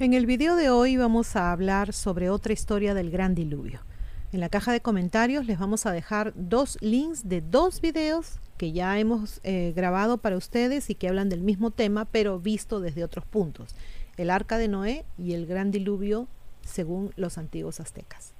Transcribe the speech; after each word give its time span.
En 0.00 0.14
el 0.14 0.26
video 0.26 0.54
de 0.54 0.70
hoy 0.70 0.96
vamos 0.96 1.34
a 1.34 1.50
hablar 1.50 1.92
sobre 1.92 2.30
otra 2.30 2.52
historia 2.52 2.94
del 2.94 3.10
gran 3.10 3.34
diluvio. 3.34 3.80
En 4.30 4.38
la 4.38 4.48
caja 4.48 4.70
de 4.70 4.80
comentarios 4.80 5.44
les 5.46 5.58
vamos 5.58 5.86
a 5.86 5.92
dejar 5.92 6.32
dos 6.36 6.78
links 6.80 7.28
de 7.28 7.40
dos 7.40 7.80
videos 7.80 8.38
que 8.58 8.70
ya 8.70 8.96
hemos 9.00 9.40
eh, 9.42 9.72
grabado 9.74 10.18
para 10.18 10.36
ustedes 10.36 10.88
y 10.88 10.94
que 10.94 11.08
hablan 11.08 11.28
del 11.28 11.40
mismo 11.40 11.72
tema, 11.72 12.04
pero 12.04 12.38
visto 12.38 12.78
desde 12.78 13.02
otros 13.02 13.24
puntos. 13.24 13.74
El 14.16 14.30
arca 14.30 14.56
de 14.56 14.68
Noé 14.68 15.04
y 15.18 15.32
el 15.32 15.46
gran 15.46 15.72
diluvio 15.72 16.28
según 16.64 17.12
los 17.16 17.36
antiguos 17.36 17.80
aztecas. 17.80 18.34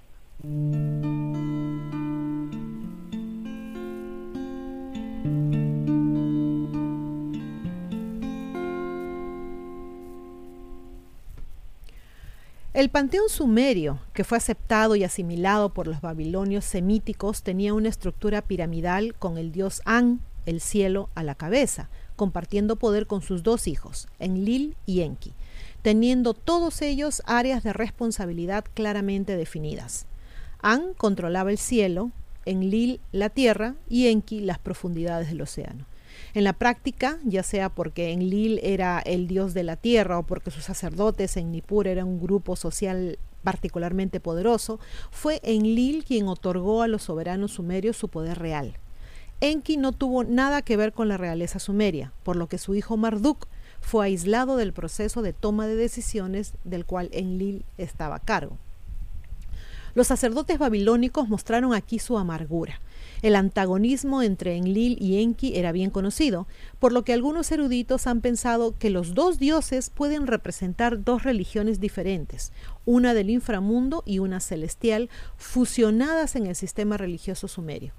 El 12.79 12.91
panteón 12.91 13.28
sumerio, 13.28 13.98
que 14.12 14.23
fue 14.23 14.38
aceptado 14.38 14.95
y 14.95 15.02
asimilado 15.02 15.70
por 15.70 15.88
los 15.88 16.00
babilonios 16.00 16.64
semíticos, 16.64 17.42
tenía 17.42 17.74
una 17.74 17.88
estructura 17.88 18.41
piramidal 18.41 19.16
con 19.16 19.36
el 19.36 19.50
dios 19.50 19.82
An, 19.84 20.20
el 20.46 20.60
cielo, 20.60 21.09
a 21.16 21.24
la 21.24 21.34
cabeza, 21.34 21.88
compartiendo 22.14 22.77
poder 22.77 23.09
con 23.09 23.20
sus 23.20 23.42
dos 23.42 23.66
hijos, 23.66 24.06
Enlil 24.20 24.77
y 24.86 25.00
Enki, 25.00 25.33
teniendo 25.83 26.34
todos 26.34 26.80
ellos 26.80 27.20
áreas 27.27 27.64
de 27.64 27.72
responsabilidad 27.72 28.64
claramente 28.74 29.36
definidas. 29.36 30.06
An 30.62 30.95
controlaba 30.97 31.50
el 31.50 31.58
cielo, 31.58 32.12
Enlil 32.45 33.00
la 33.10 33.28
tierra 33.28 33.74
y 33.88 34.06
Enki 34.06 34.38
las 34.38 34.60
profundidades 34.60 35.30
del 35.30 35.42
océano. 35.42 35.84
En 36.34 36.45
la 36.45 36.52
práctica, 36.52 37.18
ya 37.24 37.42
sea 37.42 37.68
porque 37.68 38.12
Enlil 38.12 38.60
era 38.62 39.00
el 39.00 39.27
dios 39.27 39.54
de 39.54 39.62
la 39.62 39.77
tierra 39.77 40.18
o 40.18 40.22
porque 40.24 40.50
sus 40.50 40.64
sacerdotes 40.64 41.36
en 41.36 41.52
Nippur 41.52 41.88
eran 41.88 42.06
un 42.06 42.20
grupo 42.20 42.56
social 42.56 43.18
particularmente 43.42 44.20
poderoso, 44.20 44.80
fue 45.10 45.41
Enlil 45.42 46.05
quien 46.05 46.28
otorgó 46.28 46.83
a 46.83 46.88
los 46.88 47.05
soberanos 47.05 47.52
sumerios 47.52 47.97
su 47.97 48.08
poder 48.08 48.38
real. 48.38 48.77
Enki 49.41 49.77
no 49.77 49.92
tuvo 49.92 50.25
nada 50.25 50.62
que 50.62 50.77
ver 50.77 50.92
con 50.92 51.08
la 51.08 51.16
realeza 51.16 51.60
sumeria, 51.60 52.12
por 52.25 52.36
lo 52.36 52.48
que 52.48 52.58
su 52.58 52.75
hijo 52.75 52.97
Marduk 52.97 53.47
fue 53.80 54.06
aislado 54.06 54.56
del 54.56 54.72
proceso 54.72 55.22
de 55.22 55.32
toma 55.32 55.66
de 55.69 55.77
decisiones 55.77 56.55
del 56.64 56.84
cual 56.84 57.08
Enlil 57.12 57.64
estaba 57.78 58.16
a 58.16 58.20
cargo. 58.20 58.58
Los 59.94 60.08
sacerdotes 60.08 60.58
babilónicos 60.58 61.28
mostraron 61.28 61.72
aquí 61.75 61.98
su 61.98 62.19
amargura. 62.19 62.80
El 63.22 63.36
antagonismo 63.36 64.22
entre 64.22 64.56
Enlil 64.56 64.97
y 65.00 65.20
Enki 65.20 65.56
era 65.56 65.72
bien 65.72 65.91
conocido, 65.91 66.47
por 66.78 66.92
lo 66.92 67.05
que 67.05 67.12
algunos 67.12 67.50
eruditos 67.50 68.06
han 68.06 68.20
pensado 68.20 68.77
que 68.78 68.91
los 68.91 69.14
dos 69.14 69.38
dioses 69.38 69.91
pueden 69.91 70.27
representar 70.27 71.05
dos 71.05 71.25
religiones 71.25 71.80
diferentes, 71.80 72.52
una 72.84 73.14
del 73.14 73.30
inframundo 73.30 74.02
y 74.06 74.19
una 74.20 74.41
celestial, 74.41 75.10
fusionadas 75.36 76.36
en 76.36 76.47
el 76.47 76.55
sistema 76.55 76.97
religioso 76.97 77.48
sumerio. 77.48 77.92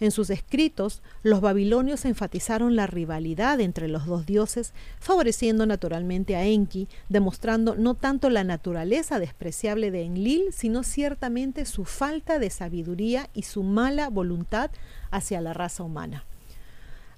En 0.00 0.10
sus 0.10 0.30
escritos, 0.30 1.02
los 1.22 1.42
babilonios 1.42 2.06
enfatizaron 2.06 2.74
la 2.74 2.86
rivalidad 2.86 3.60
entre 3.60 3.86
los 3.86 4.06
dos 4.06 4.24
dioses, 4.24 4.72
favoreciendo 4.98 5.66
naturalmente 5.66 6.36
a 6.36 6.44
Enki, 6.46 6.88
demostrando 7.10 7.74
no 7.74 7.94
tanto 7.94 8.30
la 8.30 8.42
naturaleza 8.42 9.18
despreciable 9.18 9.90
de 9.90 10.04
Enlil, 10.04 10.44
sino 10.52 10.84
ciertamente 10.84 11.66
su 11.66 11.84
falta 11.84 12.38
de 12.38 12.48
sabiduría 12.48 13.28
y 13.34 13.42
su 13.42 13.62
mala 13.62 14.08
voluntad 14.08 14.70
hacia 15.10 15.42
la 15.42 15.52
raza 15.52 15.82
humana. 15.82 16.24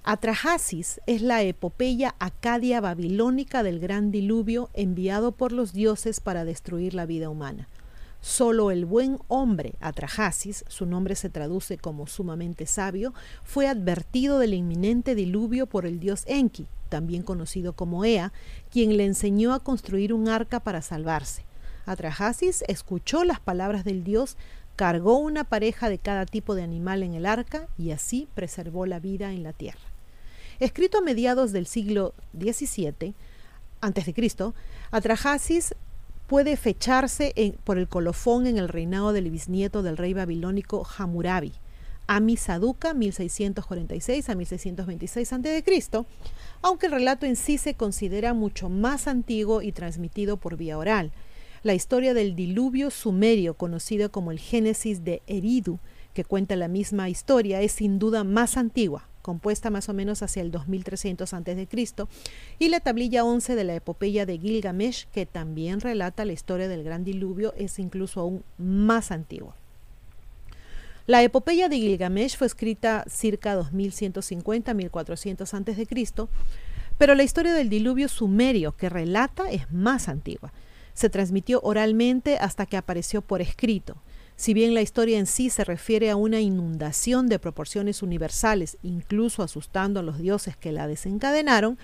Atrahasis 0.03 0.99
es 1.07 1.21
la 1.21 1.41
epopeya 1.43 2.15
acadia 2.19 2.81
babilónica 2.81 3.63
del 3.63 3.79
gran 3.79 4.11
diluvio 4.11 4.69
enviado 4.73 5.31
por 5.31 5.53
los 5.53 5.71
dioses 5.71 6.19
para 6.19 6.43
destruir 6.43 6.93
la 6.93 7.05
vida 7.05 7.29
humana. 7.29 7.69
Solo 8.23 8.71
el 8.71 8.85
buen 8.85 9.19
hombre, 9.27 9.73
Atrahasis, 9.81 10.63
su 10.69 10.85
nombre 10.85 11.13
se 11.13 11.29
traduce 11.29 11.77
como 11.77 12.07
sumamente 12.07 12.65
sabio, 12.65 13.13
fue 13.43 13.67
advertido 13.67 14.39
del 14.39 14.53
inminente 14.53 15.13
diluvio 15.13 15.67
por 15.67 15.85
el 15.85 15.99
dios 15.99 16.23
Enki, 16.25 16.65
también 16.87 17.21
conocido 17.21 17.73
como 17.73 18.05
Ea, 18.05 18.31
quien 18.71 18.95
le 18.95 19.03
enseñó 19.03 19.53
a 19.53 19.59
construir 19.59 20.13
un 20.13 20.29
arca 20.29 20.61
para 20.61 20.81
salvarse. 20.81 21.43
Atrahasis 21.85 22.63
escuchó 22.69 23.25
las 23.25 23.41
palabras 23.41 23.83
del 23.83 24.05
dios, 24.05 24.37
cargó 24.77 25.17
una 25.17 25.43
pareja 25.43 25.89
de 25.89 25.99
cada 25.99 26.25
tipo 26.25 26.55
de 26.55 26.63
animal 26.63 27.03
en 27.03 27.15
el 27.15 27.25
arca 27.25 27.67
y 27.77 27.91
así 27.91 28.29
preservó 28.35 28.85
la 28.85 29.01
vida 29.01 29.33
en 29.33 29.43
la 29.43 29.51
tierra. 29.51 29.91
Escrito 30.61 30.99
a 30.99 31.01
mediados 31.01 31.51
del 31.51 31.67
siglo 31.67 32.13
XVII, 32.39 33.15
Cristo, 34.15 34.55
Atrahasis 34.91 35.75
puede 36.27 36.57
fecharse 36.57 37.33
por 37.63 37.77
el 37.77 37.87
colofón 37.87 38.47
en 38.47 38.57
el 38.57 38.69
reinado 38.69 39.13
del 39.13 39.29
bisnieto 39.29 39.83
del 39.83 39.97
rey 39.97 40.13
babilónico 40.13 40.87
Hammurabi, 40.97 41.53
Ami 42.07 42.37
Saduka 42.37 42.93
1646 42.93 44.29
a 44.29 44.35
1626 44.35 45.33
a.C., 45.33 46.05
aunque 46.61 46.85
el 46.87 46.91
relato 46.91 47.25
en 47.25 47.35
sí 47.35 47.57
se 47.57 47.75
considera 47.75 48.33
mucho 48.33 48.69
más 48.69 49.07
antiguo 49.07 49.61
y 49.61 49.71
transmitido 49.71 50.37
por 50.37 50.57
vía 50.57 50.77
oral. 50.77 51.11
La 51.61 51.73
historia 51.73 52.13
del 52.13 52.35
diluvio 52.35 52.91
sumerio, 52.91 53.53
conocido 53.53 54.11
como 54.11 54.31
el 54.31 54.39
Génesis 54.39 55.05
de 55.05 55.21
Eridu, 55.27 55.79
que 56.13 56.25
cuenta 56.25 56.55
la 56.55 56.67
misma 56.67 57.09
historia, 57.09 57.61
es 57.61 57.71
sin 57.71 57.99
duda 57.99 58.23
más 58.23 58.57
antigua, 58.57 59.07
compuesta 59.23 59.71
más 59.71 59.89
o 59.89 59.93
menos 59.93 60.21
hacia 60.21 60.43
el 60.43 60.51
2300 60.51 61.33
a.C., 61.33 61.67
y 62.59 62.69
la 62.69 62.79
tablilla 62.81 63.23
11 63.23 63.55
de 63.55 63.63
la 63.63 63.73
epopeya 63.73 64.27
de 64.27 64.37
Gilgamesh, 64.37 65.07
que 65.07 65.25
también 65.25 65.81
relata 65.81 66.25
la 66.25 66.33
historia 66.33 66.67
del 66.67 66.83
gran 66.83 67.03
diluvio, 67.03 67.55
es 67.57 67.79
incluso 67.79 68.19
aún 68.19 68.43
más 68.59 69.11
antigua. 69.11 69.55
La 71.07 71.23
epopeya 71.23 71.69
de 71.69 71.77
Gilgamesh 71.77 72.37
fue 72.37 72.47
escrita 72.47 73.03
circa 73.09 73.59
2150-1400 73.59 75.41
a.C., 75.53 76.27
pero 76.97 77.15
la 77.15 77.23
historia 77.23 77.53
del 77.53 77.69
diluvio 77.69 78.07
sumerio 78.09 78.77
que 78.77 78.89
relata 78.89 79.49
es 79.49 79.71
más 79.71 80.09
antigua. 80.09 80.53
Se 80.93 81.09
transmitió 81.09 81.59
oralmente 81.63 82.37
hasta 82.37 82.67
que 82.67 82.77
apareció 82.77 83.21
por 83.21 83.41
escrito. 83.41 83.97
Si 84.35 84.53
bien 84.53 84.73
la 84.73 84.81
historia 84.81 85.19
en 85.19 85.25
sí 85.25 85.49
se 85.49 85.63
refiere 85.63 86.09
a 86.09 86.15
una 86.15 86.41
inundación 86.41 87.29
de 87.29 87.39
proporciones 87.39 88.01
universales, 88.01 88.77
incluso 88.81 89.43
asustando 89.43 89.99
a 89.99 90.03
los 90.03 90.17
dioses 90.17 90.57
que 90.57 90.71
la 90.71 90.87
desencadenaron, 90.87 91.77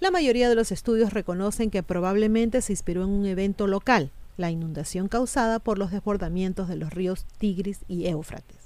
la 0.00 0.10
mayoría 0.10 0.48
de 0.48 0.54
los 0.54 0.70
estudios 0.70 1.12
reconocen 1.12 1.70
que 1.70 1.82
probablemente 1.82 2.60
se 2.60 2.72
inspiró 2.72 3.04
en 3.04 3.10
un 3.10 3.26
evento 3.26 3.66
local, 3.66 4.10
la 4.36 4.50
inundación 4.50 5.08
causada 5.08 5.60
por 5.60 5.78
los 5.78 5.90
desbordamientos 5.92 6.68
de 6.68 6.76
los 6.76 6.92
ríos 6.92 7.26
Tigris 7.38 7.80
y 7.88 8.06
Éufrates. 8.06 8.63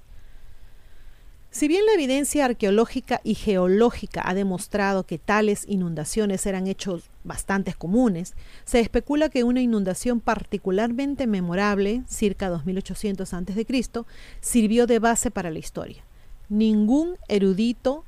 Si 1.51 1.67
bien 1.67 1.87
la 1.87 1.95
evidencia 1.95 2.45
arqueológica 2.45 3.23
y 3.25 3.35
geológica 3.35 4.23
ha 4.25 4.35
demostrado 4.35 5.05
que 5.05 5.19
tales 5.19 5.65
inundaciones 5.67 6.45
eran 6.45 6.67
hechos 6.67 7.05
bastante 7.25 7.73
comunes, 7.73 8.35
se 8.67 8.81
especula 8.81 9.31
que 9.31 9.45
una 9.45 9.63
inundación 9.63 10.21
particularmente 10.21 11.27
memorable, 11.27 12.03
circa 12.07 12.51
2800 12.51 13.33
a.C., 13.33 14.05
sirvió 14.41 14.87
de 14.87 14.99
base 14.99 15.31
para 15.31 15.51
la 15.51 15.59
historia. 15.59 16.05
Ningún 16.51 17.17
erudito 17.29 18.05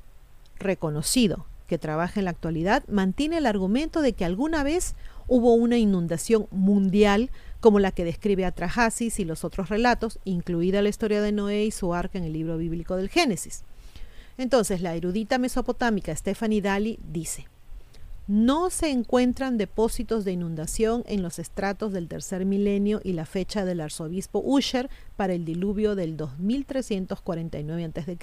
reconocido 0.59 1.47
que 1.67 1.79
trabaja 1.79 2.21
en 2.21 2.27
la 2.27 2.33
actualidad 2.33 2.85
mantiene 2.89 3.39
el 3.39 3.47
argumento 3.47 4.03
de 4.03 4.13
que 4.13 4.27
alguna 4.27 4.63
vez 4.63 4.95
hubo 5.29 5.55
una 5.55 5.79
inundación 5.79 6.47
mundial 6.51 7.31
como 7.61 7.79
la 7.79 7.93
que 7.93 8.05
describe 8.05 8.45
a 8.45 8.53
Trajasis 8.53 9.21
y 9.21 9.25
los 9.25 9.45
otros 9.45 9.69
relatos, 9.69 10.19
incluida 10.25 10.83
la 10.83 10.89
historia 10.89 11.23
de 11.23 11.33
Noé 11.33 11.65
y 11.65 11.71
su 11.71 11.95
arca 11.95 12.19
en 12.19 12.25
el 12.25 12.33
libro 12.33 12.57
bíblico 12.57 12.97
del 12.97 13.09
Génesis. 13.09 13.65
Entonces, 14.39 14.81
la 14.81 14.95
erudita 14.95 15.39
mesopotámica 15.39 16.17
Stephanie 16.17 16.63
Daly 16.63 16.99
dice, 17.03 17.47
no 18.31 18.71
se 18.71 18.91
encuentran 18.91 19.59
depósitos 19.59 20.25
de 20.25 20.31
inundación 20.31 21.03
en 21.09 21.21
los 21.21 21.41
estratos 21.41 21.93
del 21.93 22.07
tercer 22.07 22.45
milenio 22.45 23.01
y 23.03 23.15
la 23.15 23.27
fecha 23.27 23.65
del 23.65 23.81
arzobispo 23.81 24.41
Usher 24.45 24.89
para 25.17 25.33
el 25.33 25.45
diluvio 25.45 25.97
del 25.97 26.17
2349 26.17 27.85
a.C., 27.87 28.17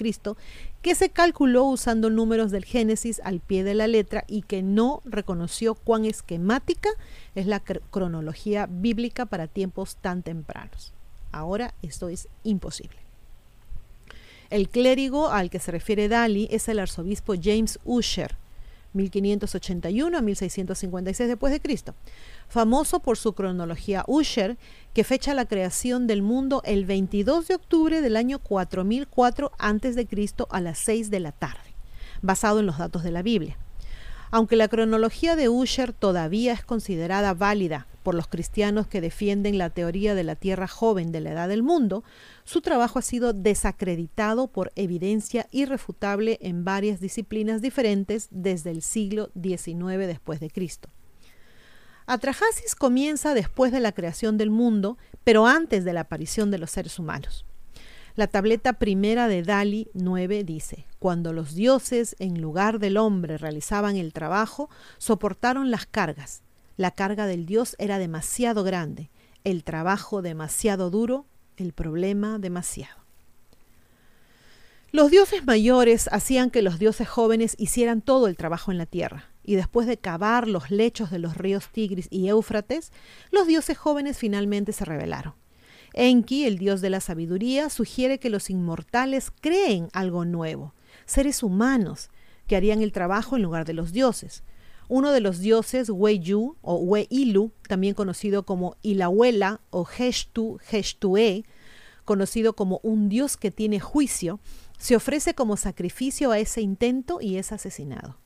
que 0.80 0.94
se 0.94 1.10
calculó 1.10 1.64
usando 1.64 2.08
números 2.08 2.50
del 2.50 2.64
Génesis 2.64 3.20
al 3.22 3.40
pie 3.40 3.64
de 3.64 3.74
la 3.74 3.86
letra 3.86 4.24
y 4.26 4.40
que 4.40 4.62
no 4.62 5.02
reconoció 5.04 5.74
cuán 5.74 6.06
esquemática 6.06 6.88
es 7.34 7.44
la 7.44 7.60
cronología 7.60 8.66
bíblica 8.66 9.26
para 9.26 9.46
tiempos 9.46 9.96
tan 9.96 10.22
tempranos. 10.22 10.94
Ahora 11.32 11.74
esto 11.82 12.08
es 12.08 12.28
imposible. 12.44 12.96
El 14.48 14.70
clérigo 14.70 15.28
al 15.28 15.50
que 15.50 15.58
se 15.58 15.70
refiere 15.70 16.08
Dali 16.08 16.48
es 16.50 16.66
el 16.70 16.78
arzobispo 16.78 17.34
James 17.38 17.78
Usher, 17.84 18.37
1581 18.98 20.18
a 20.18 20.20
1656 20.20 21.28
después 21.28 21.50
de 21.50 21.60
Cristo, 21.60 21.94
famoso 22.48 23.00
por 23.00 23.16
su 23.16 23.32
cronología 23.32 24.04
Usher, 24.06 24.58
que 24.92 25.04
fecha 25.04 25.32
la 25.32 25.46
creación 25.46 26.06
del 26.06 26.20
mundo 26.20 26.60
el 26.66 26.84
22 26.84 27.48
de 27.48 27.54
octubre 27.54 28.02
del 28.02 28.16
año 28.16 28.38
4004 28.38 29.52
a.C. 29.58 30.08
a 30.50 30.60
las 30.60 30.78
6 30.78 31.10
de 31.10 31.20
la 31.20 31.32
tarde, 31.32 31.74
basado 32.20 32.60
en 32.60 32.66
los 32.66 32.76
datos 32.76 33.02
de 33.02 33.12
la 33.12 33.22
Biblia. 33.22 33.56
Aunque 34.30 34.56
la 34.56 34.68
cronología 34.68 35.36
de 35.36 35.48
Usher 35.48 35.94
todavía 35.94 36.52
es 36.52 36.62
considerada 36.62 37.32
válida 37.32 37.86
por 38.08 38.14
los 38.14 38.28
cristianos 38.28 38.86
que 38.86 39.02
defienden 39.02 39.58
la 39.58 39.68
teoría 39.68 40.14
de 40.14 40.24
la 40.24 40.34
Tierra 40.34 40.66
joven 40.66 41.12
de 41.12 41.20
la 41.20 41.32
edad 41.32 41.46
del 41.46 41.62
mundo, 41.62 42.04
su 42.42 42.62
trabajo 42.62 42.98
ha 42.98 43.02
sido 43.02 43.34
desacreditado 43.34 44.48
por 44.48 44.72
evidencia 44.76 45.46
irrefutable 45.50 46.38
en 46.40 46.64
varias 46.64 47.00
disciplinas 47.00 47.60
diferentes 47.60 48.28
desde 48.30 48.70
el 48.70 48.80
siglo 48.80 49.30
XIX 49.34 50.06
después 50.06 50.40
de 50.40 50.48
Cristo. 50.48 50.88
Atrahasis 52.06 52.74
comienza 52.74 53.34
después 53.34 53.72
de 53.72 53.80
la 53.80 53.92
creación 53.92 54.38
del 54.38 54.48
mundo, 54.48 54.96
pero 55.22 55.46
antes 55.46 55.84
de 55.84 55.92
la 55.92 56.00
aparición 56.00 56.50
de 56.50 56.56
los 56.56 56.70
seres 56.70 56.98
humanos. 56.98 57.44
La 58.14 58.26
tableta 58.26 58.78
primera 58.78 59.28
de 59.28 59.42
Dali 59.42 59.90
9 59.92 60.44
dice, 60.44 60.86
cuando 60.98 61.34
los 61.34 61.54
dioses 61.54 62.16
en 62.20 62.40
lugar 62.40 62.78
del 62.78 62.96
hombre 62.96 63.36
realizaban 63.36 63.96
el 63.96 64.14
trabajo, 64.14 64.70
soportaron 64.96 65.70
las 65.70 65.84
cargas. 65.84 66.42
La 66.78 66.92
carga 66.92 67.26
del 67.26 67.44
dios 67.44 67.74
era 67.80 67.98
demasiado 67.98 68.62
grande, 68.62 69.10
el 69.42 69.64
trabajo 69.64 70.22
demasiado 70.22 70.90
duro, 70.90 71.26
el 71.56 71.72
problema 71.72 72.38
demasiado. 72.38 73.02
Los 74.92 75.10
dioses 75.10 75.44
mayores 75.44 76.08
hacían 76.12 76.50
que 76.50 76.62
los 76.62 76.78
dioses 76.78 77.08
jóvenes 77.08 77.56
hicieran 77.58 78.00
todo 78.00 78.28
el 78.28 78.36
trabajo 78.36 78.70
en 78.70 78.78
la 78.78 78.86
tierra 78.86 79.24
y 79.42 79.56
después 79.56 79.88
de 79.88 79.98
cavar 79.98 80.46
los 80.46 80.70
lechos 80.70 81.10
de 81.10 81.18
los 81.18 81.36
ríos 81.36 81.68
Tigris 81.72 82.06
y 82.10 82.28
Éufrates, 82.28 82.92
los 83.32 83.48
dioses 83.48 83.76
jóvenes 83.76 84.16
finalmente 84.16 84.72
se 84.72 84.84
rebelaron. 84.84 85.34
Enki, 85.94 86.44
el 86.44 86.58
dios 86.58 86.80
de 86.80 86.90
la 86.90 87.00
sabiduría, 87.00 87.70
sugiere 87.70 88.20
que 88.20 88.30
los 88.30 88.50
inmortales 88.50 89.32
creen 89.40 89.88
algo 89.92 90.24
nuevo, 90.24 90.74
seres 91.06 91.42
humanos, 91.42 92.08
que 92.46 92.54
harían 92.54 92.82
el 92.82 92.92
trabajo 92.92 93.34
en 93.34 93.42
lugar 93.42 93.64
de 93.64 93.72
los 93.72 93.92
dioses. 93.92 94.44
Uno 94.88 95.12
de 95.12 95.20
los 95.20 95.40
dioses, 95.40 95.90
Weiyu 95.90 96.56
o 96.62 96.76
Weilu, 96.76 97.52
también 97.68 97.94
conocido 97.94 98.44
como 98.44 98.76
Ilahuela 98.82 99.60
o 99.70 99.86
Heshtu, 99.86 100.58
Heshtue, 100.70 101.44
conocido 102.06 102.54
como 102.54 102.80
un 102.82 103.10
dios 103.10 103.36
que 103.36 103.50
tiene 103.50 103.80
juicio, 103.80 104.40
se 104.78 104.96
ofrece 104.96 105.34
como 105.34 105.58
sacrificio 105.58 106.30
a 106.30 106.38
ese 106.38 106.62
intento 106.62 107.20
y 107.20 107.36
es 107.36 107.52
asesinado. 107.52 108.16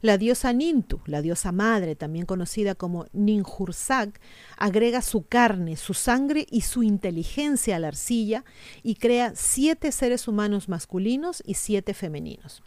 La 0.00 0.18
diosa 0.18 0.52
Nintu, 0.52 1.00
la 1.06 1.22
diosa 1.22 1.52
madre, 1.52 1.94
también 1.96 2.26
conocida 2.26 2.74
como 2.74 3.06
Ninhursag, 3.12 4.12
agrega 4.56 5.02
su 5.02 5.22
carne, 5.26 5.76
su 5.76 5.94
sangre 5.94 6.46
y 6.50 6.62
su 6.62 6.82
inteligencia 6.82 7.76
a 7.76 7.78
la 7.78 7.88
arcilla 7.88 8.44
y 8.82 8.96
crea 8.96 9.32
siete 9.34 9.92
seres 9.92 10.28
humanos 10.28 10.68
masculinos 10.68 11.42
y 11.46 11.54
siete 11.54 11.94
femeninos. 11.94 12.62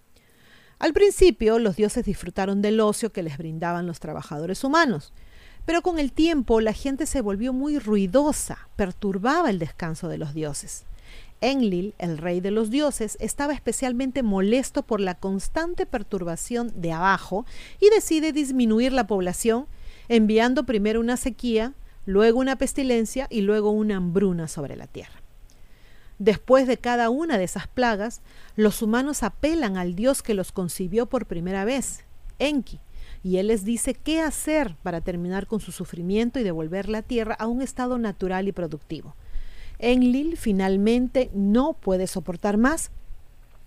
Al 0.81 0.93
principio, 0.93 1.59
los 1.59 1.75
dioses 1.75 2.05
disfrutaron 2.05 2.63
del 2.63 2.79
ocio 2.79 3.11
que 3.11 3.21
les 3.21 3.37
brindaban 3.37 3.85
los 3.85 3.99
trabajadores 3.99 4.63
humanos, 4.63 5.13
pero 5.63 5.83
con 5.83 5.99
el 5.99 6.11
tiempo 6.11 6.59
la 6.59 6.73
gente 6.73 7.05
se 7.05 7.21
volvió 7.21 7.53
muy 7.53 7.77
ruidosa, 7.77 8.67
perturbaba 8.77 9.51
el 9.51 9.59
descanso 9.59 10.07
de 10.07 10.17
los 10.17 10.33
dioses. 10.33 10.85
Enlil, 11.39 11.93
el 11.99 12.17
rey 12.17 12.41
de 12.41 12.49
los 12.49 12.71
dioses, 12.71 13.15
estaba 13.19 13.53
especialmente 13.53 14.23
molesto 14.23 14.81
por 14.81 15.01
la 15.01 15.13
constante 15.13 15.85
perturbación 15.85 16.71
de 16.75 16.93
abajo 16.93 17.45
y 17.79 17.91
decide 17.91 18.31
disminuir 18.31 18.91
la 18.91 19.05
población, 19.05 19.67
enviando 20.09 20.65
primero 20.65 20.99
una 20.99 21.15
sequía, 21.15 21.75
luego 22.07 22.39
una 22.39 22.55
pestilencia 22.55 23.27
y 23.29 23.41
luego 23.41 23.69
una 23.69 23.97
hambruna 23.97 24.47
sobre 24.47 24.75
la 24.77 24.87
tierra. 24.87 25.20
Después 26.21 26.67
de 26.67 26.77
cada 26.77 27.09
una 27.09 27.39
de 27.39 27.45
esas 27.45 27.67
plagas, 27.67 28.21
los 28.55 28.83
humanos 28.83 29.23
apelan 29.23 29.75
al 29.75 29.95
Dios 29.95 30.21
que 30.21 30.35
los 30.35 30.51
concibió 30.51 31.07
por 31.07 31.25
primera 31.25 31.65
vez, 31.65 32.05
Enki, 32.37 32.79
y 33.23 33.37
él 33.37 33.47
les 33.47 33.65
dice 33.65 33.95
qué 33.95 34.21
hacer 34.21 34.75
para 34.83 35.01
terminar 35.01 35.47
con 35.47 35.61
su 35.61 35.71
sufrimiento 35.71 36.39
y 36.39 36.43
devolver 36.43 36.89
la 36.89 37.01
tierra 37.01 37.33
a 37.39 37.47
un 37.47 37.63
estado 37.63 37.97
natural 37.97 38.47
y 38.47 38.51
productivo. 38.51 39.15
Enlil 39.79 40.37
finalmente 40.37 41.31
no 41.33 41.73
puede 41.73 42.05
soportar 42.05 42.57
más 42.57 42.91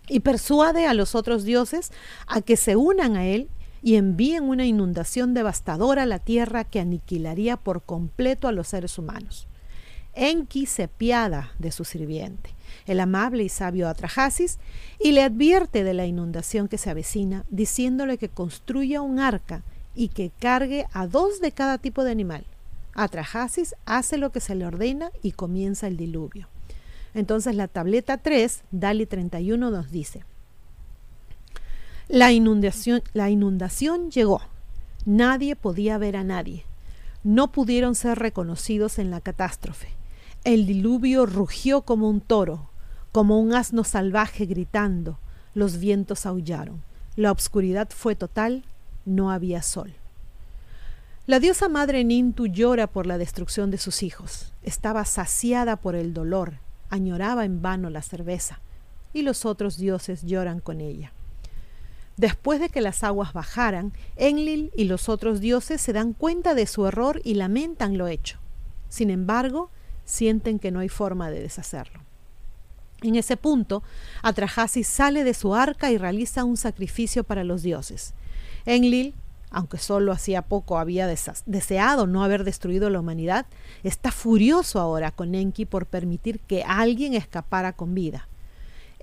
y 0.09 0.21
persuade 0.21 0.87
a 0.87 0.95
los 0.95 1.17
otros 1.17 1.43
dioses 1.43 1.91
a 2.29 2.41
que 2.41 2.57
se 2.57 2.77
unan 2.77 3.17
a 3.17 3.27
él 3.27 3.49
y 3.83 3.97
envíen 3.97 4.45
una 4.45 4.65
inundación 4.65 5.35
devastadora 5.35 6.05
a 6.05 6.07
la 6.07 6.21
tierra 6.21 6.63
que 6.63 6.79
aniquilaría 6.79 7.57
por 7.57 7.83
completo 7.83 8.47
a 8.47 8.53
los 8.53 8.69
seres 8.69 8.97
humanos. 8.97 9.49
Enki 10.17 10.67
se 10.67 10.89
piada 10.89 11.53
de 11.59 11.73
su 11.73 11.85
sirviente, 11.85 12.55
el 12.87 13.01
amable 13.01 13.45
y 13.45 13.49
sabio 13.49 13.89
Atrahasis, 13.89 14.59
y 14.99 15.13
le 15.13 15.23
advierte 15.23 15.85
de 15.85 15.95
la 15.95 16.07
inundación 16.07 16.69
que 16.69 16.79
se 16.79 16.91
avecina, 16.91 17.45
diciéndole 17.51 18.19
que 18.19 18.29
construya 18.29 19.01
un 19.03 19.19
arca 19.19 19.63
y 19.95 20.09
que 20.09 20.31
cargue 20.39 20.87
a 20.93 21.07
dos 21.07 21.41
de 21.41 21.53
cada 21.53 21.79
tipo 21.79 22.05
de 22.05 22.11
animal. 22.11 22.45
Atrahasis 22.95 23.75
hace 23.87 24.19
lo 24.19 24.31
que 24.31 24.41
se 24.41 24.55
le 24.55 24.67
ordena 24.67 25.11
y 25.23 25.33
comienza 25.33 25.87
el 25.87 25.97
diluvio. 25.97 26.49
Entonces 27.15 27.55
la 27.55 27.69
tableta 27.69 28.19
3, 28.19 28.63
Dali 28.71 29.07
31, 29.07 29.71
nos 29.71 29.91
dice, 29.91 30.25
la 32.09 32.33
inundación, 32.33 33.03
la 33.13 33.31
inundación 33.31 34.11
llegó. 34.11 34.43
Nadie 35.07 35.57
podía 35.57 35.97
ver 35.99 36.17
a 36.17 36.25
nadie. 36.25 36.65
No 37.23 37.51
pudieron 37.51 37.95
ser 37.95 38.19
reconocidos 38.19 38.99
en 38.99 39.11
la 39.11 39.21
catástrofe. 39.21 39.89
El 40.45 40.67
diluvio 40.67 41.25
rugió 41.25 41.83
como 41.83 42.09
un 42.11 42.21
toro, 42.21 42.69
como 43.13 43.41
un 43.41 43.55
asno 43.55 43.83
salvaje 43.83 44.45
gritando. 44.45 45.19
Los 45.55 45.79
vientos 45.79 46.27
aullaron. 46.27 46.83
La 47.17 47.31
obscuridad 47.31 47.89
fue 47.89 48.15
total. 48.15 48.63
No 49.07 49.31
había 49.31 49.63
sol. 49.63 49.95
La 51.27 51.41
diosa 51.41 51.71
madre 51.71 52.05
Nintu 52.05 52.47
llora 52.47 52.87
por 52.87 53.07
la 53.07 53.17
destrucción 53.17 53.71
de 53.71 53.79
sus 53.79 54.03
hijos. 54.03 54.53
Estaba 54.63 55.07
saciada 55.07 55.77
por 55.77 55.95
el 55.95 56.13
dolor, 56.13 56.59
añoraba 56.91 57.47
en 57.47 57.63
vano 57.63 57.89
la 57.89 58.03
cerveza, 58.03 58.61
y 59.15 59.23
los 59.23 59.47
otros 59.47 59.79
dioses 59.79 60.25
lloran 60.25 60.61
con 60.61 60.83
ella. 60.83 61.15
Después 62.19 62.61
de 62.61 62.69
que 62.69 62.83
las 62.83 63.03
aguas 63.03 63.33
bajaran, 63.33 63.95
Enlil 64.17 64.71
y 64.77 64.85
los 64.85 65.09
otros 65.09 65.41
dioses 65.41 65.81
se 65.81 65.95
dan 65.95 66.13
cuenta 66.13 66.55
de 66.55 66.67
su 66.67 66.87
error 66.87 67.23
y 67.25 67.35
lamentan 67.35 67.97
lo 67.97 68.07
hecho. 68.07 68.39
Sin 68.91 69.09
embargo, 69.09 69.71
sienten 70.05 70.59
que 70.59 70.71
no 70.71 70.81
hay 70.81 70.89
forma 70.89 71.31
de 71.31 71.41
deshacerlo. 71.41 72.01
En 73.03 73.17
ese 73.17 73.37
punto, 73.37 73.83
Atrahasis 74.23 74.87
sale 74.87 75.25
de 75.25 75.35
su 75.35 75.55
arca 75.55 75.91
y 75.91 75.99
realiza 75.99 76.45
un 76.45 76.57
sacrificio 76.57 77.25
para 77.25 77.45
los 77.45 77.63
dioses. 77.63 78.15
Enlil 78.65 79.15
aunque 79.55 79.79
solo 79.79 80.13
hacía 80.13 80.43
poco 80.43 80.79
había 80.79 81.07
deseado 81.07 82.07
no 82.09 82.25
haber 82.25 82.43
destruido 82.43 82.91
la 82.91 82.99
humanidad, 82.99 83.47
está 83.85 84.11
furioso 84.11 84.81
ahora 84.81 85.13
con 85.13 85.35
Enki 85.35 85.65
por 85.65 85.87
permitir 85.87 86.41
que 86.41 86.65
alguien 86.65 87.15
escapara 87.15 87.73
con 87.73 87.95
vida. 87.95 88.29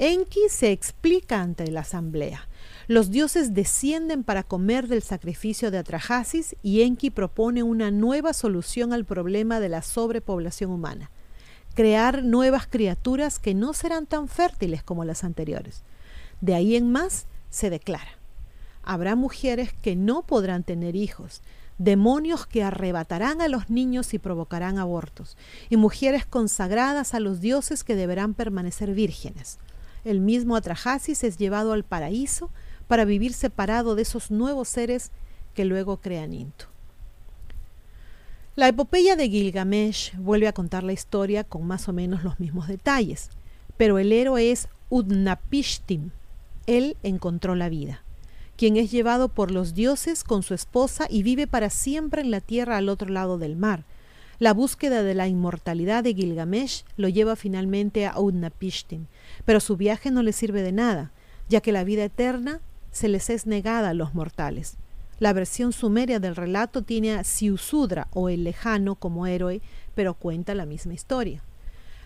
Enki 0.04 0.50
se 0.50 0.72
explica 0.72 1.42
ante 1.42 1.70
la 1.70 1.82
asamblea. 1.82 2.48
Los 2.88 3.12
dioses 3.12 3.54
descienden 3.54 4.24
para 4.24 4.42
comer 4.42 4.88
del 4.88 5.04
sacrificio 5.04 5.70
de 5.70 5.78
Atrahasis 5.78 6.56
y 6.64 6.82
Enki 6.82 7.12
propone 7.12 7.62
una 7.62 7.92
nueva 7.92 8.34
solución 8.34 8.94
al 8.94 9.06
problema 9.06 9.60
de 9.60 9.70
la 9.70 9.84
sobrepoblación 9.84 10.72
humana. 10.72 11.12
Crear 11.76 12.24
nuevas 12.24 12.66
criaturas 12.66 13.38
que 13.38 13.54
no 13.54 13.74
serán 13.74 14.08
tan 14.08 14.28
fértiles 14.28 14.82
como 14.82 15.06
las 15.06 15.24
anteriores. 15.24 15.84
De 16.42 16.56
ahí 16.56 16.76
en 16.76 16.92
más 16.92 17.28
se 17.52 17.70
declara 17.70 18.18
Habrá 18.82 19.16
mujeres 19.16 19.72
que 19.84 19.96
no 19.96 20.24
podrán 20.24 20.64
tener 20.64 20.96
hijos, 20.96 21.44
demonios 21.78 22.48
que 22.48 22.64
arrebatarán 22.64 23.40
a 23.40 23.48
los 23.48 23.70
niños 23.70 24.16
y 24.16 24.18
provocarán 24.18 24.80
abortos, 24.80 25.38
y 25.70 25.78
mujeres 25.78 26.26
consagradas 26.26 27.14
a 27.14 27.20
los 27.20 27.40
dioses 27.40 27.84
que 27.84 27.96
deberán 27.96 28.34
permanecer 28.34 28.96
vírgenes. 28.96 29.60
El 30.04 30.22
mismo 30.22 30.56
Atrahasis 30.56 31.24
es 31.24 31.38
llevado 31.38 31.74
al 31.74 31.84
paraíso 31.84 32.50
para 32.88 33.06
vivir 33.06 33.34
separado 33.34 33.96
de 33.96 34.02
esos 34.02 34.32
nuevos 34.32 34.68
seres 34.68 35.12
que 35.54 35.66
luego 35.66 35.98
crean 35.98 36.34
Intu. 36.34 36.66
La 38.56 38.68
epopeya 38.68 39.16
de 39.16 39.30
Gilgamesh 39.30 40.18
vuelve 40.18 40.48
a 40.48 40.54
contar 40.54 40.84
la 40.84 40.94
historia 40.94 41.44
con 41.44 41.66
más 41.66 41.88
o 41.88 41.94
menos 41.94 42.24
los 42.24 42.40
mismos 42.40 42.68
detalles, 42.68 43.30
pero 43.78 43.98
el 43.98 44.12
héroe 44.12 44.52
es 44.52 44.68
Udnapishtim. 44.90 46.12
Él 46.68 46.98
encontró 47.04 47.56
la 47.56 47.70
vida 47.70 48.04
quien 48.62 48.78
es 48.78 48.92
llevado 48.92 49.28
por 49.28 49.50
los 49.50 49.74
dioses 49.74 50.24
con 50.24 50.44
su 50.44 50.54
esposa 50.54 51.08
y 51.10 51.24
vive 51.24 51.48
para 51.48 51.72
siempre 51.72 52.22
en 52.22 52.30
la 52.30 52.42
tierra 52.42 52.78
al 52.78 52.90
otro 52.90 53.10
lado 53.10 53.40
del 53.40 53.56
mar. 53.56 53.86
La 54.42 54.56
búsqueda 54.56 55.04
de 55.04 55.14
la 55.14 55.28
inmortalidad 55.28 56.04
de 56.04 56.16
Gilgamesh 56.16 56.84
lo 56.98 57.08
lleva 57.08 57.36
finalmente 57.36 58.08
a 58.08 58.20
Utnapishtim, 58.20 59.06
pero 59.46 59.60
su 59.60 59.78
viaje 59.78 60.10
no 60.10 60.24
le 60.24 60.34
sirve 60.34 60.64
de 60.64 60.72
nada, 60.72 61.12
ya 61.48 61.62
que 61.62 61.72
la 61.72 61.84
vida 61.84 62.06
eterna 62.06 62.60
se 62.92 63.08
les 63.08 63.30
es 63.30 63.46
negada 63.46 63.90
a 63.90 63.94
los 63.94 64.16
mortales. 64.16 64.78
La 65.20 65.32
versión 65.34 65.74
sumeria 65.74 66.20
del 66.20 66.36
relato 66.36 66.82
tiene 66.82 67.14
a 67.14 67.24
Siusudra 67.24 68.08
o 68.14 68.30
el 68.30 68.44
lejano 68.44 68.96
como 68.96 69.28
héroe, 69.28 69.62
pero 69.94 70.16
cuenta 70.16 70.56
la 70.56 70.66
misma 70.66 70.96
historia. 70.96 71.44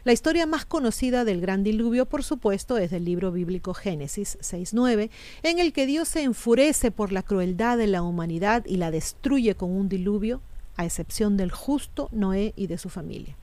La 0.04 0.12
historia 0.12 0.46
más 0.46 0.66
conocida 0.66 1.24
del 1.24 1.40
gran 1.40 1.64
diluvio, 1.64 2.06
por 2.06 2.22
supuesto, 2.22 2.78
es 2.78 2.92
del 2.92 3.06
libro 3.06 3.32
bíblico 3.32 3.74
Génesis 3.74 4.38
6.9, 4.42 5.10
en 5.44 5.60
el 5.60 5.72
que 5.72 5.86
Dios 5.86 6.10
se 6.10 6.24
enfurece 6.24 6.92
por 6.92 7.14
la 7.14 7.24
crueldad 7.24 7.78
de 7.78 7.88
la 7.88 8.02
humanidad 8.02 8.66
y 8.66 8.76
la 8.76 8.92
destruye 8.92 9.56
con 9.56 9.72
un 9.72 9.88
diluvio, 9.88 10.42
a 10.78 10.86
excepción 10.86 11.38
del 11.38 11.52
justo 11.52 12.10
Noé 12.12 12.54
y 12.56 12.68
de 12.68 12.78
su 12.78 12.90
familia. 12.90 13.36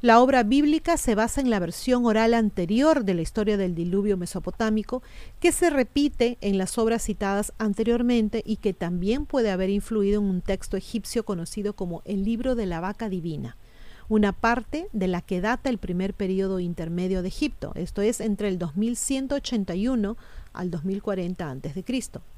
La 0.00 0.20
obra 0.20 0.44
bíblica 0.44 0.96
se 0.96 1.16
basa 1.16 1.40
en 1.40 1.50
la 1.50 1.58
versión 1.58 2.06
oral 2.06 2.32
anterior 2.32 3.04
de 3.04 3.14
la 3.14 3.22
historia 3.22 3.56
del 3.56 3.74
diluvio 3.74 4.16
mesopotámico, 4.16 5.02
que 5.40 5.50
se 5.50 5.70
repite 5.70 6.38
en 6.40 6.56
las 6.56 6.78
obras 6.78 7.02
citadas 7.02 7.52
anteriormente 7.58 8.44
y 8.46 8.56
que 8.56 8.72
también 8.72 9.26
puede 9.26 9.50
haber 9.50 9.70
influido 9.70 10.20
en 10.20 10.28
un 10.28 10.40
texto 10.40 10.76
egipcio 10.76 11.24
conocido 11.24 11.72
como 11.72 12.02
el 12.04 12.24
libro 12.24 12.54
de 12.54 12.66
la 12.66 12.78
vaca 12.78 13.08
divina, 13.08 13.56
una 14.08 14.32
parte 14.32 14.86
de 14.92 15.08
la 15.08 15.20
que 15.20 15.40
data 15.40 15.68
el 15.68 15.78
primer 15.78 16.14
periodo 16.14 16.60
intermedio 16.60 17.20
de 17.20 17.28
Egipto, 17.28 17.72
esto 17.74 18.00
es 18.00 18.20
entre 18.20 18.46
el 18.46 18.58
2181 18.60 20.16
al 20.52 20.70
2040 20.70 21.50
a.C. 21.50 22.37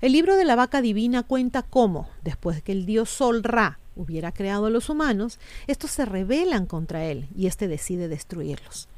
El 0.00 0.12
libro 0.12 0.36
de 0.36 0.44
la 0.44 0.56
vaca 0.56 0.82
divina 0.82 1.22
cuenta 1.22 1.62
cómo, 1.62 2.08
después 2.22 2.62
que 2.62 2.72
el 2.72 2.84
dios 2.84 3.10
Sol 3.10 3.42
Ra 3.42 3.78
hubiera 3.96 4.32
creado 4.32 4.66
a 4.66 4.70
los 4.70 4.90
humanos, 4.90 5.38
estos 5.66 5.92
se 5.92 6.04
rebelan 6.04 6.66
contra 6.66 7.04
él 7.04 7.28
y 7.36 7.46
éste 7.46 7.68
decide 7.68 8.08
destruirlos. 8.08 8.88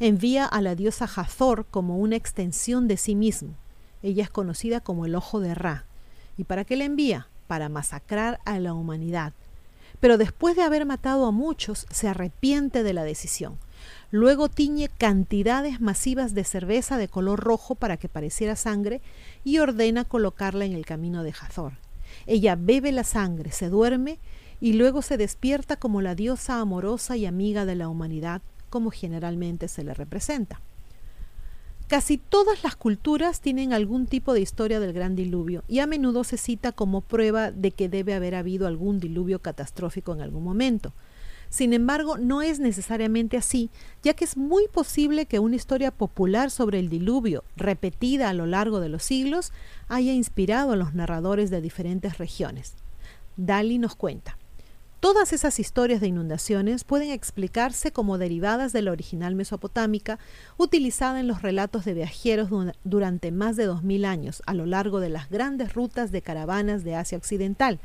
Envía 0.00 0.44
a 0.44 0.60
la 0.62 0.74
diosa 0.74 1.08
Hathor 1.14 1.66
como 1.70 1.98
una 1.98 2.16
extensión 2.16 2.88
de 2.88 2.96
sí 2.96 3.14
mismo. 3.14 3.54
Ella 4.02 4.24
es 4.24 4.30
conocida 4.30 4.80
como 4.80 5.06
el 5.06 5.14
ojo 5.14 5.40
de 5.40 5.54
Ra. 5.54 5.84
¿Y 6.36 6.44
para 6.44 6.64
qué 6.64 6.76
la 6.76 6.84
envía? 6.84 7.28
Para 7.46 7.68
masacrar 7.68 8.40
a 8.44 8.58
la 8.58 8.74
humanidad. 8.74 9.32
Pero 10.00 10.18
después 10.18 10.56
de 10.56 10.62
haber 10.62 10.84
matado 10.84 11.26
a 11.26 11.30
muchos, 11.30 11.86
se 11.90 12.08
arrepiente 12.08 12.82
de 12.82 12.92
la 12.92 13.04
decisión. 13.04 13.58
Luego 14.10 14.48
tiñe 14.48 14.88
cantidades 14.88 15.80
masivas 15.80 16.34
de 16.34 16.44
cerveza 16.44 16.96
de 16.96 17.08
color 17.08 17.40
rojo 17.40 17.74
para 17.74 17.96
que 17.96 18.08
pareciera 18.08 18.56
sangre 18.56 19.00
y 19.44 19.58
ordena 19.58 20.04
colocarla 20.04 20.64
en 20.64 20.72
el 20.72 20.86
camino 20.86 21.22
de 21.22 21.34
Hathor. 21.38 21.74
Ella 22.26 22.56
bebe 22.56 22.92
la 22.92 23.04
sangre, 23.04 23.52
se 23.52 23.68
duerme 23.68 24.18
y 24.60 24.74
luego 24.74 25.02
se 25.02 25.16
despierta 25.16 25.76
como 25.76 26.00
la 26.02 26.14
diosa 26.14 26.60
amorosa 26.60 27.16
y 27.16 27.26
amiga 27.26 27.64
de 27.64 27.74
la 27.74 27.88
humanidad, 27.88 28.42
como 28.70 28.90
generalmente 28.90 29.68
se 29.68 29.84
le 29.84 29.94
representa. 29.94 30.60
Casi 31.88 32.18
todas 32.18 32.64
las 32.64 32.74
culturas 32.74 33.40
tienen 33.40 33.72
algún 33.72 34.06
tipo 34.06 34.34
de 34.34 34.40
historia 34.40 34.80
del 34.80 34.92
gran 34.92 35.14
diluvio 35.14 35.62
y 35.68 35.78
a 35.78 35.86
menudo 35.86 36.24
se 36.24 36.36
cita 36.36 36.72
como 36.72 37.00
prueba 37.00 37.52
de 37.52 37.70
que 37.70 37.88
debe 37.88 38.14
haber 38.14 38.34
habido 38.34 38.66
algún 38.66 38.98
diluvio 38.98 39.38
catastrófico 39.38 40.12
en 40.12 40.20
algún 40.20 40.42
momento. 40.42 40.92
Sin 41.48 41.72
embargo, 41.72 42.18
no 42.18 42.42
es 42.42 42.60
necesariamente 42.60 43.36
así, 43.36 43.70
ya 44.02 44.14
que 44.14 44.24
es 44.24 44.36
muy 44.36 44.68
posible 44.68 45.26
que 45.26 45.38
una 45.38 45.56
historia 45.56 45.90
popular 45.90 46.50
sobre 46.50 46.78
el 46.78 46.88
diluvio, 46.88 47.44
repetida 47.56 48.28
a 48.28 48.34
lo 48.34 48.46
largo 48.46 48.80
de 48.80 48.88
los 48.88 49.02
siglos, 49.02 49.52
haya 49.88 50.12
inspirado 50.12 50.72
a 50.72 50.76
los 50.76 50.94
narradores 50.94 51.50
de 51.50 51.60
diferentes 51.60 52.18
regiones. 52.18 52.74
Dali 53.36 53.78
nos 53.78 53.94
cuenta. 53.96 54.38
Todas 54.98 55.32
esas 55.34 55.60
historias 55.60 56.00
de 56.00 56.08
inundaciones 56.08 56.82
pueden 56.82 57.10
explicarse 57.10 57.92
como 57.92 58.16
derivadas 58.16 58.72
de 58.72 58.80
la 58.82 58.92
original 58.92 59.34
mesopotámica, 59.34 60.18
utilizada 60.56 61.20
en 61.20 61.28
los 61.28 61.42
relatos 61.42 61.84
de 61.84 61.94
viajeros 61.94 62.48
durante 62.82 63.30
más 63.30 63.56
de 63.56 63.66
2000 63.66 64.04
años 64.06 64.42
a 64.46 64.54
lo 64.54 64.64
largo 64.64 64.98
de 64.98 65.10
las 65.10 65.28
grandes 65.28 65.74
rutas 65.74 66.12
de 66.12 66.22
caravanas 66.22 66.82
de 66.82 66.96
Asia 66.96 67.18
Occidental, 67.18 67.78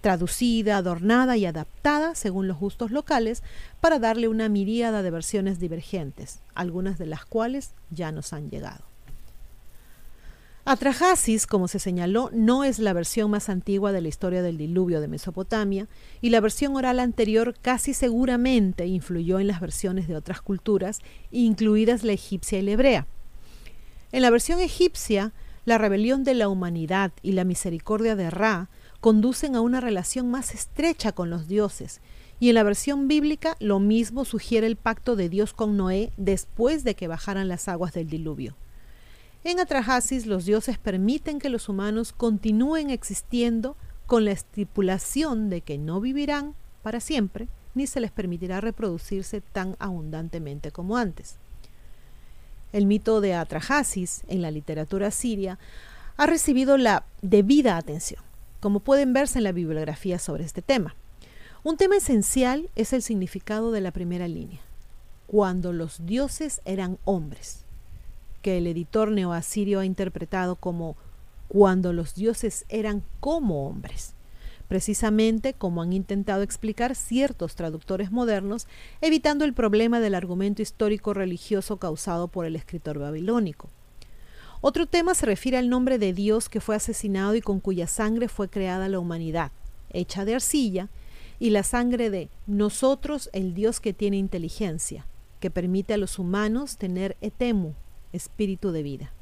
traducida, 0.00 0.76
adornada 0.76 1.36
y 1.36 1.46
adaptada 1.46 2.14
según 2.14 2.48
los 2.48 2.58
gustos 2.58 2.90
locales 2.90 3.42
para 3.80 3.98
darle 3.98 4.28
una 4.28 4.48
miríada 4.48 5.02
de 5.02 5.10
versiones 5.10 5.58
divergentes, 5.58 6.40
algunas 6.54 6.98
de 6.98 7.06
las 7.06 7.24
cuales 7.24 7.72
ya 7.90 8.12
nos 8.12 8.32
han 8.32 8.50
llegado. 8.50 8.84
Atrahasis, 10.68 11.46
como 11.46 11.68
se 11.68 11.78
señaló, 11.78 12.28
no 12.32 12.64
es 12.64 12.80
la 12.80 12.92
versión 12.92 13.30
más 13.30 13.48
antigua 13.48 13.92
de 13.92 14.00
la 14.00 14.08
historia 14.08 14.42
del 14.42 14.58
diluvio 14.58 15.00
de 15.00 15.06
Mesopotamia, 15.06 15.86
y 16.20 16.30
la 16.30 16.40
versión 16.40 16.74
oral 16.74 16.98
anterior 16.98 17.54
casi 17.62 17.94
seguramente 17.94 18.84
influyó 18.86 19.38
en 19.38 19.46
las 19.46 19.60
versiones 19.60 20.08
de 20.08 20.16
otras 20.16 20.40
culturas, 20.40 20.98
incluidas 21.30 22.02
la 22.02 22.14
egipcia 22.14 22.58
y 22.58 22.62
la 22.62 22.72
hebrea. 22.72 23.06
En 24.10 24.22
la 24.22 24.30
versión 24.30 24.58
egipcia, 24.58 25.32
la 25.66 25.78
rebelión 25.78 26.24
de 26.24 26.34
la 26.34 26.48
humanidad 26.48 27.12
y 27.22 27.32
la 27.32 27.44
misericordia 27.44 28.16
de 28.16 28.30
Ra 28.30 28.68
conducen 29.00 29.56
a 29.56 29.60
una 29.60 29.80
relación 29.80 30.30
más 30.30 30.54
estrecha 30.54 31.12
con 31.12 31.30
los 31.30 31.48
dioses, 31.48 32.00
y 32.38 32.48
en 32.48 32.54
la 32.54 32.62
versión 32.62 33.08
bíblica 33.08 33.56
lo 33.60 33.78
mismo 33.78 34.24
sugiere 34.24 34.66
el 34.66 34.76
pacto 34.76 35.16
de 35.16 35.28
Dios 35.28 35.52
con 35.52 35.76
Noé 35.76 36.12
después 36.16 36.84
de 36.84 36.94
que 36.94 37.08
bajaran 37.08 37.48
las 37.48 37.68
aguas 37.68 37.92
del 37.94 38.08
diluvio. 38.08 38.56
En 39.44 39.60
Atrahasis 39.60 40.26
los 40.26 40.44
dioses 40.44 40.76
permiten 40.76 41.38
que 41.38 41.48
los 41.48 41.68
humanos 41.68 42.12
continúen 42.12 42.90
existiendo 42.90 43.76
con 44.06 44.24
la 44.24 44.32
estipulación 44.32 45.50
de 45.50 45.60
que 45.60 45.78
no 45.78 46.00
vivirán 46.00 46.54
para 46.82 47.00
siempre 47.00 47.48
ni 47.74 47.86
se 47.86 48.00
les 48.00 48.10
permitirá 48.10 48.60
reproducirse 48.60 49.40
tan 49.40 49.76
abundantemente 49.78 50.72
como 50.72 50.96
antes. 50.96 51.36
El 52.72 52.86
mito 52.86 53.20
de 53.20 53.34
Atrahasis 53.34 54.22
en 54.28 54.42
la 54.42 54.50
literatura 54.50 55.10
siria 55.10 55.58
ha 56.16 56.26
recibido 56.26 56.76
la 56.78 57.04
debida 57.22 57.76
atención, 57.76 58.22
como 58.60 58.80
pueden 58.80 59.12
verse 59.12 59.38
en 59.38 59.44
la 59.44 59.52
bibliografía 59.52 60.18
sobre 60.18 60.44
este 60.44 60.62
tema. 60.62 60.94
Un 61.62 61.76
tema 61.76 61.96
esencial 61.96 62.70
es 62.76 62.92
el 62.92 63.02
significado 63.02 63.72
de 63.72 63.80
la 63.80 63.90
primera 63.90 64.28
línea, 64.28 64.60
cuando 65.26 65.72
los 65.72 66.06
dioses 66.06 66.60
eran 66.64 66.98
hombres 67.04 67.64
que 68.42 68.58
el 68.58 68.68
editor 68.68 69.10
neoasirio 69.10 69.80
ha 69.80 69.84
interpretado 69.84 70.54
como 70.54 70.96
cuando 71.48 71.92
los 71.92 72.14
dioses 72.14 72.64
eran 72.68 73.02
como 73.18 73.66
hombres, 73.66 74.14
precisamente 74.68 75.52
como 75.52 75.82
han 75.82 75.92
intentado 75.92 76.42
explicar 76.42 76.94
ciertos 76.94 77.56
traductores 77.56 78.12
modernos, 78.12 78.68
evitando 79.00 79.44
el 79.44 79.52
problema 79.52 79.98
del 79.98 80.14
argumento 80.14 80.62
histórico 80.62 81.14
religioso 81.14 81.78
causado 81.78 82.28
por 82.28 82.46
el 82.46 82.54
escritor 82.54 83.00
babilónico. 83.00 83.68
Otro 84.68 84.86
tema 84.86 85.14
se 85.14 85.26
refiere 85.26 85.58
al 85.58 85.68
nombre 85.68 85.96
de 85.96 86.12
Dios 86.12 86.48
que 86.48 86.60
fue 86.60 86.74
asesinado 86.74 87.36
y 87.36 87.40
con 87.40 87.60
cuya 87.60 87.86
sangre 87.86 88.26
fue 88.26 88.48
creada 88.48 88.88
la 88.88 88.98
humanidad, 88.98 89.52
hecha 89.90 90.24
de 90.24 90.34
arcilla, 90.34 90.88
y 91.38 91.50
la 91.50 91.62
sangre 91.62 92.10
de 92.10 92.30
nosotros, 92.48 93.30
el 93.32 93.54
Dios 93.54 93.78
que 93.78 93.92
tiene 93.92 94.16
inteligencia, 94.16 95.06
que 95.38 95.52
permite 95.52 95.94
a 95.94 95.98
los 95.98 96.18
humanos 96.18 96.78
tener 96.78 97.16
etemu, 97.20 97.74
espíritu 98.12 98.72
de 98.72 98.82
vida. 98.82 99.12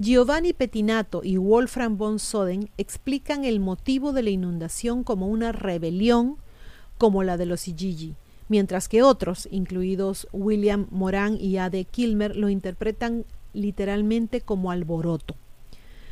Giovanni 0.00 0.52
Pettinato 0.52 1.20
y 1.22 1.36
Wolfram 1.36 1.96
von 1.96 2.18
Soden 2.18 2.68
explican 2.76 3.44
el 3.44 3.60
motivo 3.60 4.12
de 4.12 4.24
la 4.24 4.30
inundación 4.30 5.04
como 5.04 5.28
una 5.28 5.52
rebelión 5.52 6.36
como 6.98 7.22
la 7.22 7.36
de 7.36 7.46
los 7.46 7.68
Ijiji, 7.68 8.16
mientras 8.48 8.88
que 8.88 9.04
otros, 9.04 9.46
incluidos 9.52 10.26
William 10.32 10.88
Moran 10.90 11.38
y 11.40 11.58
A.D. 11.58 11.84
Kilmer, 11.84 12.34
lo 12.34 12.48
interpretan 12.48 13.24
literalmente 13.54 14.40
como 14.40 14.70
alboroto. 14.70 15.36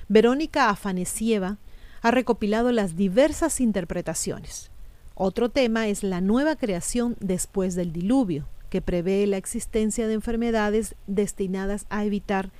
Verónica 0.08 0.70
Afanesieva 0.70 1.58
ha 2.00 2.10
recopilado 2.10 2.72
las 2.72 2.96
diversas 2.96 3.60
interpretaciones. 3.60 4.70
Otro 5.14 5.50
tema 5.50 5.88
es 5.88 6.02
la 6.02 6.20
nueva 6.20 6.56
creación 6.56 7.16
después 7.20 7.74
del 7.74 7.92
diluvio, 7.92 8.48
que 8.70 8.80
prevé 8.80 9.26
la 9.26 9.36
existencia 9.36 10.06
de 10.06 10.14
enfermedades 10.14 10.94
destinadas 11.06 11.86
a 11.90 12.04
evitar 12.04 12.50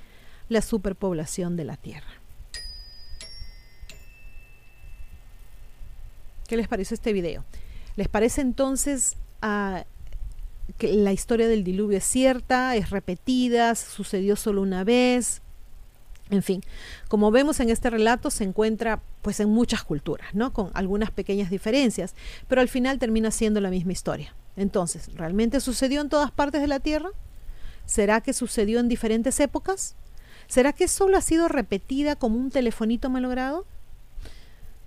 la 0.49 0.61
superpoblación 0.61 1.55
de 1.55 1.63
la 1.65 1.77
Tierra. 1.77 2.21
¿Qué 6.47 6.57
les 6.57 6.67
parece 6.67 6.93
este 6.93 7.13
video? 7.13 7.43
¿Les 7.95 8.07
parece 8.07 8.41
entonces 8.41 9.17
ah, 9.41 9.85
que 10.77 10.93
la 10.93 11.11
historia 11.11 11.47
del 11.47 11.63
diluvio 11.63 11.97
es 11.97 12.05
cierta, 12.05 12.75
es 12.75 12.89
repetida, 12.89 13.75
sucedió 13.75 14.35
solo 14.35 14.61
una 14.61 14.83
vez? 14.83 15.41
En 16.29 16.41
fin, 16.41 16.61
como 17.09 17.31
vemos 17.31 17.59
en 17.59 17.69
este 17.69 17.89
relato 17.89 18.31
se 18.31 18.43
encuentra 18.43 19.01
pues 19.21 19.39
en 19.39 19.49
muchas 19.49 19.83
culturas, 19.83 20.33
¿no? 20.33 20.53
Con 20.53 20.71
algunas 20.73 21.11
pequeñas 21.11 21.49
diferencias, 21.49 22.15
pero 22.47 22.61
al 22.61 22.69
final 22.69 22.97
termina 22.97 23.29
siendo 23.29 23.59
la 23.61 23.69
misma 23.69 23.91
historia. 23.91 24.33
Entonces, 24.55 25.13
¿realmente 25.15 25.59
sucedió 25.59 26.01
en 26.01 26.09
todas 26.09 26.31
partes 26.31 26.61
de 26.61 26.67
la 26.67 26.79
Tierra? 26.79 27.09
¿Será 27.85 28.21
que 28.21 28.33
sucedió 28.33 28.79
en 28.79 28.87
diferentes 28.87 29.39
épocas? 29.39 29.95
¿Será 30.47 30.73
que 30.73 30.87
solo 30.87 31.17
ha 31.17 31.21
sido 31.21 31.47
repetida 31.47 32.15
como 32.15 32.37
un 32.37 32.51
telefonito 32.51 33.09
malogrado? 33.09 33.65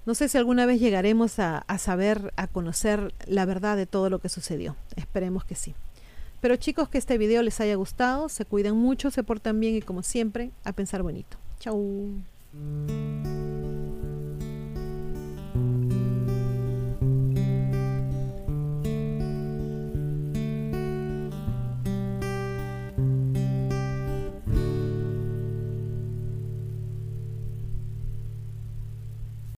No 0.06 0.14
sé 0.14 0.28
si 0.28 0.38
alguna 0.38 0.66
vez 0.66 0.80
llegaremos 0.80 1.40
a, 1.40 1.64
saber, 1.78 2.32
a 2.36 2.46
conocer 2.46 3.12
la 3.26 3.44
verdad 3.44 3.76
de 3.76 3.86
todo 3.86 4.08
lo 4.08 4.20
que 4.20 4.28
sucedió. 4.28 4.76
Esperemos 4.94 5.44
que 5.44 5.56
sí. 5.56 5.74
Pero 6.40 6.54
chicos, 6.56 6.88
que 6.88 6.98
este 6.98 7.18
video 7.18 7.42
les 7.42 7.60
haya 7.60 7.74
gustado, 7.74 8.28
se 8.28 8.44
cuiden 8.44 8.76
mucho, 8.76 9.10
se 9.10 9.24
portan 9.24 9.58
bien 9.58 9.74
y 9.74 9.82
como 9.82 10.04
siempre, 10.04 10.52
a 10.64 10.72
pensar 10.72 11.02
bonito. 11.02 11.36
Chau. 11.58 12.22